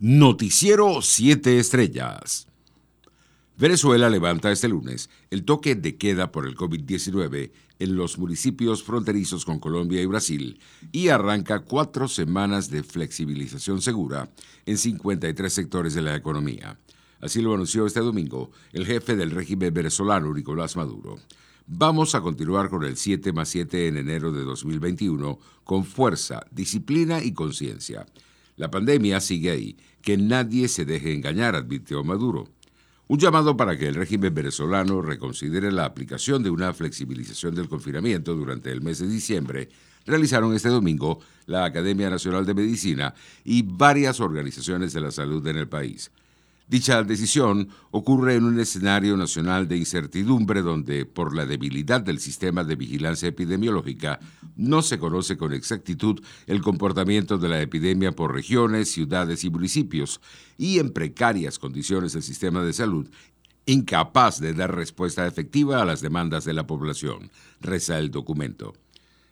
[0.00, 2.46] Noticiero 7 Estrellas.
[3.56, 9.44] Venezuela levanta este lunes el toque de queda por el COVID-19 en los municipios fronterizos
[9.44, 10.60] con Colombia y Brasil
[10.92, 14.30] y arranca cuatro semanas de flexibilización segura
[14.66, 16.78] en 53 sectores de la economía.
[17.20, 21.18] Así lo anunció este domingo el jefe del régimen venezolano, Nicolás Maduro.
[21.66, 27.20] Vamos a continuar con el 7 más 7 en enero de 2021 con fuerza, disciplina
[27.20, 28.06] y conciencia.
[28.58, 32.48] La pandemia sigue ahí, que nadie se deje engañar, advirtió Maduro.
[33.06, 38.34] Un llamado para que el régimen venezolano reconsidere la aplicación de una flexibilización del confinamiento
[38.34, 39.68] durante el mes de diciembre
[40.04, 43.14] realizaron este domingo la Academia Nacional de Medicina
[43.44, 46.10] y varias organizaciones de la salud en el país.
[46.68, 52.62] Dicha decisión ocurre en un escenario nacional de incertidumbre donde, por la debilidad del sistema
[52.62, 54.20] de vigilancia epidemiológica,
[54.54, 60.20] no se conoce con exactitud el comportamiento de la epidemia por regiones, ciudades y municipios,
[60.58, 63.08] y en precarias condiciones el sistema de salud
[63.64, 68.72] incapaz de dar respuesta efectiva a las demandas de la población, reza el documento.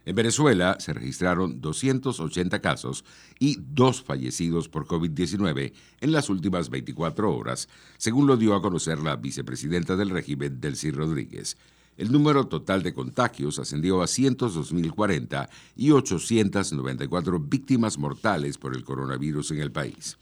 [0.06, 3.04] En Venezuela se registraron 280 casos
[3.40, 7.68] y dos fallecidos por COVID-19 en las últimas 24 horas,
[7.98, 11.56] según lo dio a conocer la vicepresidenta del régimen, Delcy Rodríguez.
[11.96, 19.50] El número total de contagios ascendió a 102.040 y 894 víctimas mortales por el coronavirus
[19.50, 20.18] en el país.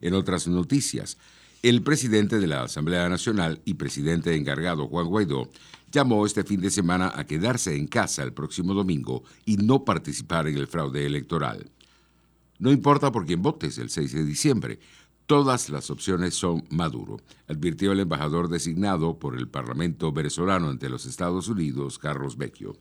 [0.00, 1.16] En otras noticias,
[1.62, 5.48] el presidente de la Asamblea Nacional y presidente encargado Juan Guaidó
[5.90, 10.46] llamó este fin de semana a quedarse en casa el próximo domingo y no participar
[10.48, 11.70] en el fraude electoral.
[12.58, 14.80] No importa por quién votes el 6 de diciembre,
[15.26, 21.06] todas las opciones son Maduro, advirtió el embajador designado por el Parlamento venezolano ante los
[21.06, 22.76] Estados Unidos, Carlos Vecchio.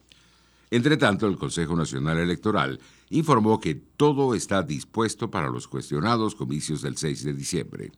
[0.69, 6.81] Entre tanto, el Consejo Nacional Electoral informó que todo está dispuesto para los cuestionados comicios
[6.81, 7.91] del 6 de diciembre.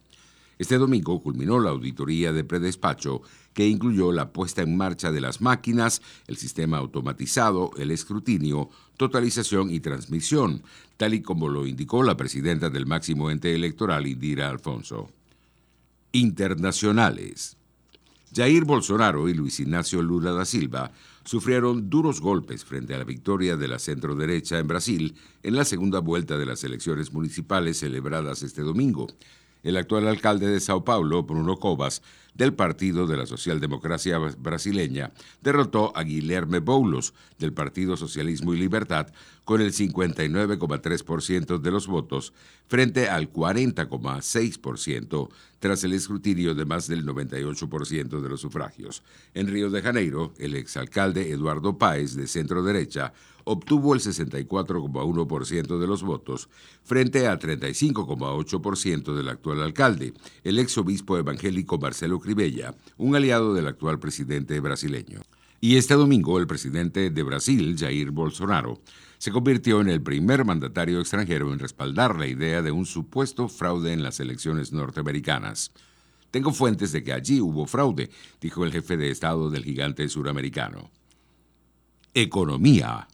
[0.60, 3.22] Este domingo culminó la auditoría de predespacho
[3.54, 9.72] que incluyó la puesta en marcha de las máquinas, el sistema automatizado, el escrutinio, totalización
[9.72, 10.62] y transmisión,
[10.98, 15.10] tal y como lo indicó la presidenta del máximo ente electoral, Indira Alfonso.
[16.12, 17.56] Internacionales.
[18.36, 20.92] Jair Bolsonaro y Luis Ignacio Lula da Silva
[21.24, 26.00] sufrieron duros golpes frente a la victoria de la centroderecha en Brasil en la segunda
[26.00, 29.08] vuelta de las elecciones municipales celebradas este domingo
[29.64, 32.02] el actual alcalde de Sao Paulo, Bruno Covas,
[32.34, 39.08] del Partido de la Socialdemocracia Brasileña, derrotó a Guilherme Boulos, del Partido Socialismo y Libertad,
[39.44, 42.34] con el 59,3% de los votos,
[42.68, 45.30] frente al 40,6%
[45.60, 49.04] tras el escrutinio de más del 98% de los sufragios.
[49.34, 53.14] En Río de Janeiro, el exalcalde Eduardo Páez, de centro derecha,
[53.44, 56.50] obtuvo el 64,1% de los votos
[56.84, 60.14] frente a 35,8% del actual alcalde,
[60.44, 65.22] el ex obispo evangélico Marcelo Cribella, un aliado del actual presidente brasileño.
[65.62, 68.80] Y este domingo el presidente de Brasil, Jair Bolsonaro,
[69.18, 73.92] se convirtió en el primer mandatario extranjero en respaldar la idea de un supuesto fraude
[73.92, 75.72] en las elecciones norteamericanas.
[76.32, 78.10] Tengo fuentes de que allí hubo fraude,
[78.40, 80.90] dijo el jefe de Estado del gigante suramericano.
[82.14, 83.08] Economía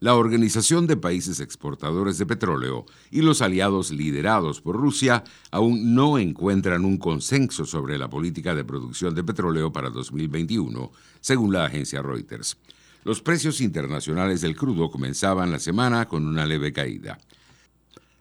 [0.00, 6.18] la Organización de Países Exportadores de Petróleo y los aliados liderados por Rusia aún no
[6.18, 10.90] encuentran un consenso sobre la política de producción de petróleo para 2021,
[11.20, 12.56] según la agencia Reuters.
[13.04, 17.18] Los precios internacionales del crudo comenzaban la semana con una leve caída.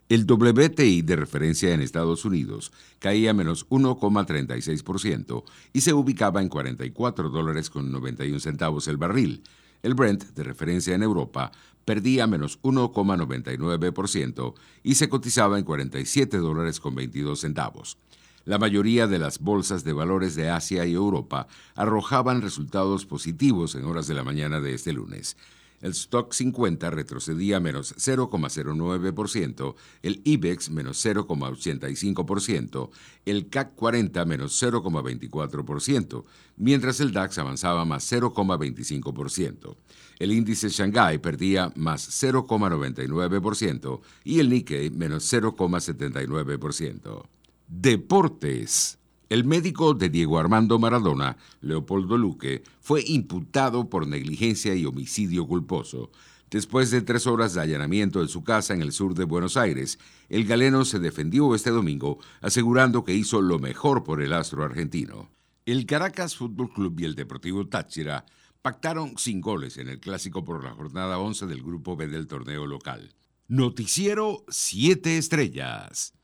[0.09, 7.29] El WTI de referencia en Estados Unidos caía menos 1,36% y se ubicaba en 44
[7.29, 9.43] dólares con 91 centavos el barril,
[9.83, 11.51] el Brent, de referencia en Europa,
[11.85, 14.53] perdía menos 1,99%
[14.83, 17.97] y se cotizaba en 47 dólares con 22 centavos.
[18.45, 23.85] La mayoría de las bolsas de valores de Asia y Europa arrojaban resultados positivos en
[23.85, 25.37] horas de la mañana de este lunes.
[25.81, 32.89] El stock 50 retrocedía menos 0,09%, el IBEX menos 0,85%,
[33.25, 36.25] el CAC 40 menos 0,24%,
[36.57, 39.77] mientras el DAX avanzaba más 0,25%.
[40.19, 47.23] El índice Shanghai perdía más 0,99% y el Nikkei menos 0,79%.
[47.67, 48.99] Deportes.
[49.29, 56.09] El médico de Diego Armando Maradona, Leopoldo Luque, fue imputado por negligencia y homicidio culposo.
[56.49, 59.99] Después de tres horas de allanamiento en su casa en el sur de Buenos Aires,
[60.29, 65.29] el galeno se defendió este domingo asegurando que hizo lo mejor por el astro argentino.
[65.63, 68.25] El Caracas Fútbol Club y el Deportivo Táchira
[68.63, 72.65] pactaron sin goles en el clásico por la jornada 11 del Grupo B del torneo
[72.65, 73.13] local.
[73.47, 76.18] Noticiero 7 Estrellas.